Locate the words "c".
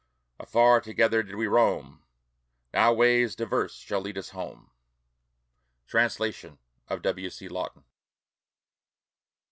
7.29-7.47